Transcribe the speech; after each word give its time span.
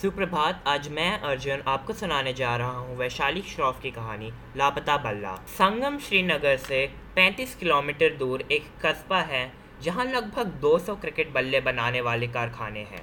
सुप्रभात, 0.00 0.64
आज 0.66 0.88
मैं, 0.88 1.20
अर्जुन, 1.20 1.62
आपको 1.66 1.92
सुनाने 1.92 2.32
जा 2.32 2.56
रहा 2.56 2.70
हूँ 2.70 2.96
वैशाली 2.96 3.42
श्रॉफ 3.42 3.80
की 3.82 3.90
कहानी, 3.90 4.32
लापता 4.56 4.96
बल्ला। 4.96 5.34
संगम 5.46 5.98
श्रीनगर 5.98 6.56
से 6.56 6.86
35 7.16 7.54
किलोमीटर 7.54 8.16
दूर 8.16 8.44
एक 8.52 8.66
कस्बा 8.86 9.20
है, 9.20 9.52
जहाँ 9.82 10.04
लगभग 10.04 10.46
200 10.46 10.96
क्रिकेट 10.96 11.32
बल्ले 11.32 11.60
बनाने 11.60 12.00
वाले 12.00 12.26
कारखाने 12.26 12.80
हैं। 12.80 13.02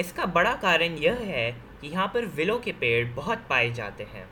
इसका 0.00 0.26
बड़ा 0.26 0.54
कारण 0.54 0.96
यह 0.96 1.14
है 1.14 1.52
कि 1.80 1.88
यहाँ 1.88 2.06
पर 2.06 2.26
विलो 2.26 2.58
के 2.58 2.72
पेड़ 2.72 3.06
बहुत 3.08 3.46
पाए 3.50 3.70
जाते 3.70 4.04
हैं। 4.04 4.28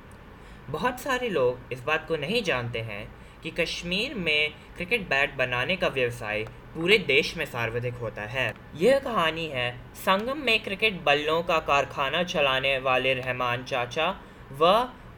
बहुत 0.71 1.01
सारे 1.01 1.29
लोग 1.29 1.73
इस 1.73 1.83
बात 1.83 2.09
को 2.09 2.17
नहीं 2.17 2.43
जानते 2.43 2.79
हैं 2.79 3.15
कि 3.43 3.51
कश्मीर 3.51 4.15
में 4.15 4.51
क्रिकेट 4.77 5.09
बैट 5.09 5.35
बनाने 5.35 5.77
का 5.77 5.89
व्यवसाय 5.89 6.47
पूरे 6.77 6.97
देश 6.99 7.37
में 7.37 7.45
सार्वधिक 7.45 7.95
होता 7.95 8.23
है। 8.23 8.53
यह 8.77 8.99
कहानी 8.99 9.47
है, 9.47 9.71
संगम 9.97 10.39
में 10.39 10.63
क्रिकेट 10.63 11.03
बल्लों 11.05 11.43
का 11.43 11.59
कारखाना 11.59 12.23
चलाने 12.23 12.79
वाले 12.79 13.15
रहमान 13.15 13.63
चाचा 13.65 14.09
व 14.53 14.73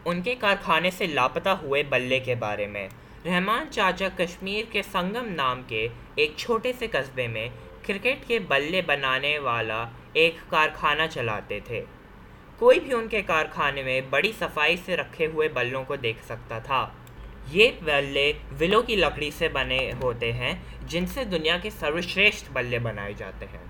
उनके 0.06 0.34
कारखाने 0.34 0.90
से 0.90 1.06
लापता 1.06 1.52
हुए 1.52 1.82
बल्ले 1.82 2.20
के 2.20 2.34
बारे 2.34 2.66
में। 2.66 2.88
रहमान 3.26 3.66
चाचा 3.66 4.08
कश्मीर 4.20 4.68
के 4.72 4.82
संगम 4.82 5.32
नाम 5.32 5.62
के 5.62 5.84
एक 6.18 6.38
छोटे 6.38 6.72
से 6.72 6.88
कस्बे 6.88 7.26
में 7.28 7.50
क्रिकेट 7.86 8.24
के 8.24 8.38
बल्ले 8.38 8.82
बनाने 8.82 9.38
वाला 9.38 9.82
एक 10.16 10.40
कारखाना 10.50 11.06
चलाते 11.06 11.60
थे। 11.70 11.80
कोई 12.60 12.78
भी 12.78 12.92
उनके 12.92 13.22
कारखाने 13.22 13.82
में 13.82 14.10
बड़ी 14.10 14.32
सफ़ाई 14.32 14.76
से 14.76 14.96
रखे 14.96 15.24
हुए 15.24 15.48
बल्लों 15.48 15.84
को 15.84 15.96
देख 15.96 16.22
सकता 16.22 16.60
था। 16.60 16.82
ये 17.48 17.66
बल्ले 17.82 18.32
विलो 18.52 18.82
की 18.82 18.96
लकड़ी 18.96 19.30
से 19.30 19.48
बने 19.48 19.78
होते 20.02 20.32
हैं, 20.32 20.86
जिनसे 20.86 21.24
दुनिया 21.24 21.58
के 21.58 21.70
सर्वश्रेष्ठ 21.70 22.50
बल्ले 22.52 22.78
बनाए 22.78 23.14
जाते 23.14 23.46
हैं। 23.46 23.62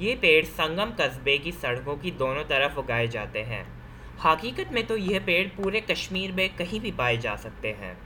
ये 0.00 0.14
पेड़ 0.14 0.44
संगम 0.44 0.90
कस्बे 0.90 1.38
की 1.38 1.52
सड़कों 1.52 1.96
की 1.96 2.10
दोनों 2.10 2.44
तरफ़ 2.44 2.78
उगाए 2.78 3.08
जाते 3.08 3.42
हैं। 3.42 3.62
हकीकत 4.24 4.70
में 4.72 4.86
तो 4.86 4.96
यह 4.96 5.20
पेड़ 5.20 5.46
पूरे 5.48 5.80
कश्मीर 5.80 6.32
में 6.32 6.48
कहीं 6.56 6.80
भी 6.80 6.92
पाए 6.92 7.16
जा 7.16 7.36
सकते 7.36 7.68
हैं। 7.68 7.96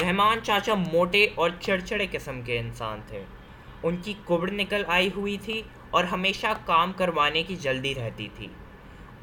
रहमान 0.00 0.40
चाचा 0.40 0.74
मोटे 0.74 1.26
और 1.38 1.58
चिड़चिड़े 1.62 2.06
किस्म 2.06 2.42
के 2.42 2.56
इंसान 2.56 3.02
थे। 3.12 3.22
उनकी 3.84 4.14
कुबड़ 4.26 4.50
निकल 4.50 4.84
आई 4.84 5.08
हुई 5.08 5.36
थी 5.38 5.64
और 5.94 6.04
हमेशा 6.04 6.52
काम 6.52 6.92
करवाने 6.92 7.42
की 7.42 7.56
जल्दी 7.56 7.92
रहती 7.92 8.28
थी। 8.28 8.50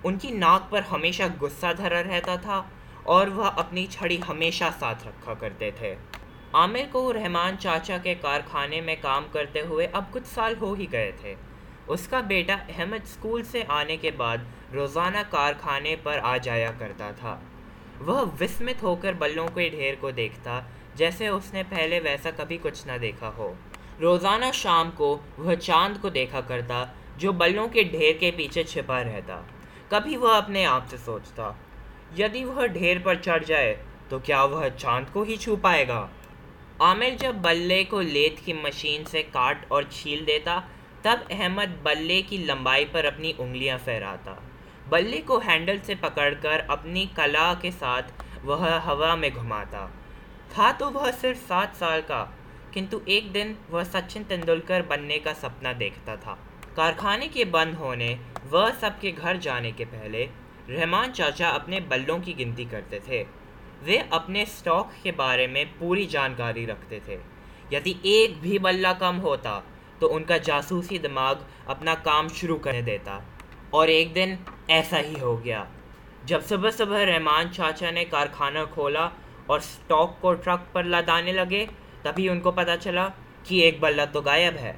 उनकी 0.05 0.31
नाक 0.31 0.69
पर 0.71 0.81
हमेशा 0.81 1.27
गुस्सा 1.27 1.73
धरा 1.73 1.99
रहता 1.99 2.37
था 2.37 2.71
और 3.07 3.29
वह 3.29 3.47
अपनी 3.47 3.85
छड़ी 3.87 4.17
हमेशा 4.17 4.69
साथ 4.71 5.05
रखा 5.07 5.33
करते 5.33 5.71
थे। 5.81 5.95
आमिर 6.55 6.85
को 6.85 7.09
रहमान 7.11 7.55
चाचा 7.55 7.97
के 7.97 8.13
कारखाने 8.15 8.81
में 8.81 8.95
काम 9.01 9.27
करते 9.33 9.59
हुए 9.59 9.85
अब 9.85 10.09
कुछ 10.13 10.25
साल 10.25 10.55
हो 10.55 10.73
ही 10.73 10.85
गए 10.85 11.11
थे। 11.23 11.35
उसका 11.89 12.21
बेटा 12.23 12.55
अहमद 12.69 13.03
स्कूल 13.05 13.43
से 13.43 13.63
आने 13.71 13.97
के 13.97 14.11
बाद 14.11 14.47
रोज़ाना 14.73 15.23
कारखाने 15.23 15.95
पर 15.95 16.19
आ 16.19 16.37
जाया 16.37 16.71
करता 16.71 17.11
था। 17.11 17.41
वह 18.01 18.21
विस्मित 18.39 18.83
होकर 18.83 19.13
बल्लों 19.13 19.47
के 19.47 19.69
ढेर 19.69 19.95
को 19.95 20.11
देखता, 20.11 20.63
जैसे 20.97 21.29
उसने 21.29 21.63
पहले 21.63 21.99
वैसा 21.99 22.31
कभी 22.31 22.57
कुछ 22.57 22.85
ना 22.87 22.97
देखा 22.97 23.27
हो। 23.27 23.55
रोज़ाना 24.01 24.51
शाम 24.51 24.89
को 24.91 25.13
वह 25.39 25.55
चाँद 25.55 25.97
को 25.97 26.09
देखा 26.09 26.41
करता, 26.41 26.89
जो 27.17 27.33
बल्लों 27.33 27.67
के 27.67 27.83
ढेर 27.83 28.17
के 28.17 28.31
पीछे 28.31 28.63
छिपा 28.63 29.01
रहता। 29.01 29.35
कभी 29.93 30.15
वह 30.15 30.37
अपने 30.37 30.63
आप 30.63 30.87
से 30.87 30.97
सोचता 30.97 31.55
यदि 32.13 32.43
वह 32.43 32.67
ढेर 32.67 32.99
पर 32.99 33.15
चढ़ 33.15 33.43
जाए 33.43 33.73
तो 34.09 34.19
क्या 34.19 34.43
वह 34.43 34.67
चाँद 34.69 35.09
को 35.09 35.23
ही 35.23 35.37
छू 35.37 35.55
पाएगा? 35.57 36.09
आमिर 36.81 37.15
जब 37.15 37.41
बल्ले 37.41 37.83
को 37.83 38.01
लेथ 38.01 38.43
की 38.45 38.53
मशीन 38.53 39.03
से 39.03 39.21
काट 39.23 39.71
और 39.71 39.89
छील 39.91 40.25
देता, 40.25 40.57
तब 41.05 41.27
अहमद 41.31 41.79
बल्ले 41.85 42.21
की 42.21 42.37
लंबाई 42.37 42.85
पर 42.85 43.05
अपनी 43.05 43.31
उंगलियाँ 43.39 43.77
फहराता। 43.77 44.41
बल्ले 44.89 45.17
को 45.17 45.37
हैंडल 45.39 45.79
से 45.79 45.95
पकड़कर 45.95 46.65
अपनी 46.69 47.05
कला 47.17 47.53
के 47.53 47.71
साथ 47.71 48.45
वह 48.45 48.67
हवा 48.79 49.15
में 49.15 49.31
घुमाता। 49.33 49.85
था 50.57 50.71
तो 50.71 50.89
वह 50.89 51.11
सिर्फ़ 51.11 51.39
सात 51.39 51.75
साल 51.75 52.01
का, 52.01 52.21
किंतु 52.73 53.01
एक 53.07 53.31
दिन 53.31 53.55
वह 53.69 53.83
सचिन 53.83 54.23
तेंदुलकर 54.23 54.81
बनने 54.81 55.17
का 55.17 55.33
सपना 55.33 55.73
देखता 55.73 56.15
था। 56.15 56.37
कारखाने 56.75 57.27
के 57.27 57.45
बंद 57.45 57.75
होने, 57.75 58.17
वह 58.49 58.69
सबके 58.71 59.11
घर 59.11 59.37
जाने 59.37 59.71
के 59.71 59.85
पहले 59.85 60.29
रहमान 60.69 61.11
चाचा 61.11 61.49
अपने 61.49 61.79
बल्लों 61.81 62.19
की 62.19 62.33
गिनती 62.33 62.65
करते 62.65 62.99
थे। 63.07 63.21
वे 63.83 63.97
अपने 64.13 64.45
स्टॉक 64.47 64.91
के 65.03 65.11
बारे 65.13 65.47
में 65.47 65.65
पूरी 65.79 66.05
जानकारी 66.05 66.65
रखते 66.65 67.01
थे। 67.07 67.17
यदि 67.73 67.95
एक 68.07 68.39
भी 68.41 68.59
बल्ला 68.59 68.93
कम 68.95 69.15
होता 69.17 69.61
तो 70.01 70.07
उनका 70.07 70.37
जासूसी 70.39 70.99
दिमाग 70.99 71.45
अपना 71.67 71.93
काम 71.95 72.27
शुरू 72.29 72.55
कर 72.57 72.81
देता। 72.81 73.21
और 73.73 73.89
एक 73.89 74.13
दिन 74.13 74.37
ऐसा 74.69 74.97
ही 74.97 75.19
हो 75.19 75.35
गया, 75.37 75.67
जब 76.25 76.41
सुबह 76.41 76.71
सुबह 76.71 77.03
रहमान 77.03 77.49
चाचा 77.49 77.91
ने 77.91 78.03
कारखाना 78.05 78.65
खोला 78.65 79.11
और 79.49 79.61
स्टॉक 79.61 80.17
को 80.21 80.33
ट्रक 80.33 80.67
पर 80.73 80.85
लदाने 80.85 81.33
लगे, 81.33 81.65
तभी 82.05 82.27
उनको 82.29 82.51
पता 82.51 82.75
चला 82.77 83.07
कि 83.47 83.61
एक 83.61 83.79
बल्ला 83.81 84.05
तो 84.05 84.21
गायब 84.21 84.55
है। 84.55 84.77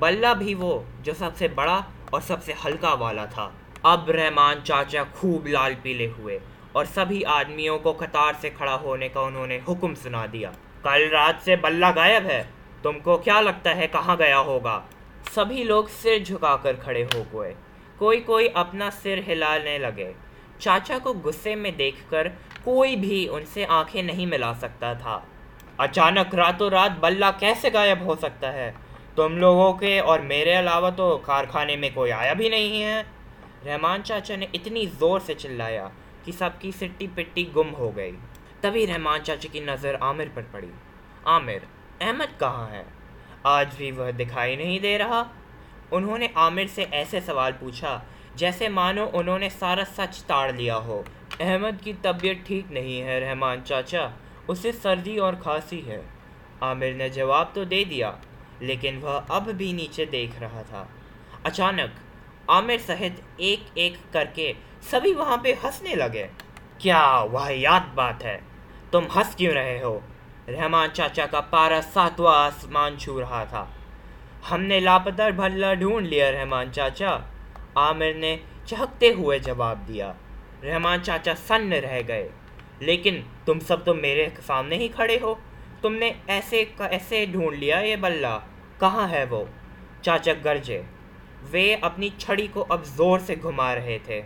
बल्ला 0.00 0.32
भी 0.34 0.54
वो, 0.54 0.84
जो 1.02 1.14
सबसे 1.14 1.48
बड़ा 1.50 1.84
और 2.14 2.20
सबसे 2.20 2.52
हल्का 2.64 2.92
वाला 2.94 3.26
था। 3.26 3.52
अब 3.84 4.06
रहमान 4.10 4.60
चाचा 4.60 5.04
खूब 5.04 5.44
लाल 5.46 5.74
पीले 5.74 6.06
हुए 6.06 6.40
और 6.76 6.86
सभी 6.86 7.22
आदमियों 7.22 7.78
को 7.78 7.92
कतार 7.92 8.34
से 8.34 8.50
खड़ा 8.50 8.72
होने 8.72 9.08
का 9.08 9.20
उन्होंने 9.22 9.56
हुक्म 9.58 9.94
सुना 9.94 10.26
दिया। 10.26 10.50
कल 10.84 11.08
रात 11.08 11.42
से 11.42 11.56
बल्ला 11.56 11.90
गायब 11.90 12.26
है। 12.26 12.48
तुमको 12.84 13.18
क्या 13.18 13.40
लगता 13.40 13.70
है 13.70 13.86
कहाँ 13.86 14.16
गया 14.16 14.36
होगा? 14.36 14.84
सभी 15.34 15.64
लोग 15.64 15.88
सिर 15.88 16.24
झुकाकर 16.24 16.72
खड़े 16.72 17.02
हो 17.02 17.42
गए। 17.42 17.54
कोई 17.98 18.20
कोई 18.20 18.48
अपना 18.48 18.90
सिर 18.90 19.24
हिलाने 19.28 19.78
लगे। 19.78 20.14
चाचा 20.60 20.98
को 20.98 21.12
गुस्से 21.12 21.54
में 21.54 21.76
देखकर 21.76 22.28
कोई 22.64 22.96
भी 22.96 23.26
उनसे 23.26 23.64
आँखें 23.64 24.02
नहीं 24.02 24.26
मिला 24.26 24.54
सकता 24.54 24.94
था। 24.94 25.28
अचानक 25.80 26.34
रातों 26.34 26.70
रात 26.70 26.92
बल्ला 26.92 27.30
कैसे 27.30 27.70
गायब 27.70 28.06
हो 28.06 28.16
सकता 28.16 28.50
है? 28.50 28.74
तुम 29.16 29.32
लोगों 29.32 29.72
के 29.72 30.00
और 30.00 30.20
मेरे 30.20 30.52
अलावा 30.52 30.90
तो 30.90 31.16
कारखाने 31.16 31.76
में 31.76 31.94
कोई 31.94 32.10
आया 32.10 32.34
भी 32.34 32.50
नहीं 32.50 32.82
है। 32.82 33.17
रहमान 33.66 34.02
चाचा 34.02 34.36
ने 34.36 34.48
इतनी 34.54 34.86
ज़ोर 34.88 35.20
से 35.20 35.34
चिल्लाया 35.34 35.90
कि 36.24 36.32
सबकी 36.32 36.72
सिट्टी 36.72 37.06
पिट्टी 37.06 37.44
गुम 37.54 37.68
हो 37.70 37.90
गई। 37.90 38.12
तभी 38.62 38.84
रहमान 38.86 39.20
चाचा 39.20 39.48
की 39.48 39.60
नज़र 39.62 39.94
आमिर 40.02 40.28
पर 40.28 40.42
पड़ी। 40.52 40.70
आमिर, 41.28 41.66
अहमद 42.02 42.36
कहाँ 42.40 42.68
है? 42.68 42.84
आज 43.46 43.74
भी 43.78 43.90
वह 43.92 44.10
दिखाई 44.12 44.56
नहीं 44.56 44.80
दे 44.80 44.96
रहा। 44.98 45.26
उन्होंने 45.92 46.32
आमिर 46.36 46.66
से 46.68 46.82
ऐसे 46.82 47.20
सवाल 47.20 47.52
पूछा 47.52 48.02
जैसे 48.36 48.68
मानो 48.68 49.04
उन्होंने 49.14 49.50
सारा 49.50 49.84
सच 49.86 50.20
ताड़ 50.28 50.50
लिया 50.56 50.74
हो। 50.76 51.04
अहमद 51.40 51.80
की 51.84 51.92
तबीयत 52.04 52.44
ठीक 52.46 52.70
नहीं 52.70 52.98
है 53.00 53.18
रहमान 53.20 53.60
चाचा, 53.62 54.12
उसे 54.48 54.72
सर्दी 54.72 55.16
और 55.18 55.36
खांसी 55.36 55.80
है। 55.80 56.02
आमिर 56.62 56.94
ने 56.94 57.08
जवाब 57.10 57.52
तो 57.54 57.64
दे 57.64 57.84
दिया, 57.84 58.18
लेकिन 58.62 58.98
वह 58.98 59.16
अब 59.30 59.50
भी 59.52 59.72
नीचे 59.72 60.06
देख 60.06 60.38
रहा 60.40 60.62
था। 60.62 60.88
अचानक 61.46 61.94
आमिर 62.50 62.78
सहित 62.80 63.22
एक 63.40 63.78
एक 63.78 63.96
करके 64.12 64.54
सभी 64.82 65.12
वहाँ 65.12 65.40
पे 65.44 65.52
हंसने 65.54 65.94
लगे। 65.94 66.22
क्या 66.80 67.20
वह 67.20 67.48
याद 67.50 67.92
बात 67.96 68.22
है, 68.22 68.40
तुम 68.92 69.06
हंस 69.16 69.34
क्यों 69.34 69.52
रहे 69.54 69.78
हो? 69.80 70.02
रहमान 70.48 70.88
चाचा 70.88 71.26
का 71.26 71.40
पारा 71.40 71.80
सातवां 71.80 72.34
आसमान 72.36 72.96
छू 72.96 73.18
रहा 73.20 73.44
था। 73.44 73.68
हमने 74.48 74.80
लापता 74.80 75.30
भल्ला 75.30 75.74
ढूंढ 75.74 76.06
लिया 76.06 76.30
रहमान 76.30 76.70
चाचा। 76.70 77.10
आमिर 77.78 78.16
ने 78.16 78.40
चहकते 78.68 79.08
हुए 79.08 79.38
जवाब 79.38 79.78
दिया। 79.78 80.14
रहमान 80.64 81.00
चाचा 81.00 81.34
सन्न 81.34 81.74
रह 81.74 82.02
गए। 82.02 82.30
लेकिन 82.82 83.24
तुम 83.46 83.58
सब 83.58 83.84
तो 83.84 83.94
मेरे 83.94 84.32
सामने 84.40 84.76
ही 84.76 84.88
खड़े 84.88 85.16
हो। 85.18 85.38
तुमने 85.82 86.14
ऐसे 86.30 86.76
ऐसे 86.80 87.26
ढूंढ 87.26 87.54
लिया 87.54 87.80
ये 87.80 87.96
बल्ला। 87.96 88.36
कहाँ 88.80 89.08
है 89.08 89.24
वो? 89.24 89.48
चाचा 90.04 90.32
गरजे। 90.32 90.84
वे 91.44 91.72
अपनी 91.74 92.12
छड़ी 92.20 92.46
को 92.48 92.60
अब 92.62 92.84
ज़ोर 92.86 93.20
से 93.20 93.36
घुमा 93.36 93.72
रहे 93.74 93.98
थे। 93.98 94.20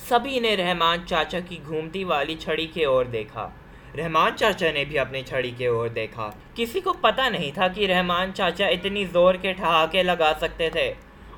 सभी 0.00 0.40
ने 0.40 0.54
रहमान 0.56 1.04
चाचा 1.04 1.40
की 1.40 1.56
घूमती 1.58 2.04
वाली 2.04 2.34
छड़ी 2.36 2.66
की 2.66 2.84
ओर 2.84 3.06
देखा। 3.08 3.52
रहमान 3.96 4.32
चाचा 4.32 4.70
ने 4.72 4.84
भी 4.84 4.96
अपनी 4.96 5.22
छड़ी 5.22 5.50
की 5.52 5.68
ओर 5.68 5.88
देखा। 5.90 6.26
किसी 6.56 6.80
को 6.80 6.92
पता 6.94 7.28
नहीं 7.28 7.52
था 7.52 7.68
कि 7.68 7.86
रहमान 7.86 8.32
चाचा 8.32 8.68
इतनी 8.70 9.04
ज़ोर 9.06 9.36
के 9.36 9.52
ठहाके 9.52 10.02
लगा 10.02 10.32
सकते 10.34 10.70
थे, 10.70 10.88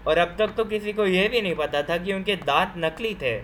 और 0.06 0.18
अब 0.18 0.34
तक 0.38 0.54
तो 0.56 0.64
किसी 0.64 0.92
को 0.92 1.06
यह 1.06 1.28
भी 1.28 1.40
नहीं 1.42 1.54
पता 1.54 1.82
था 1.82 1.96
कि 1.96 2.12
उनके 2.12 2.36
दांत 2.36 2.74
नकली 2.78 3.14
थे। 3.14 3.36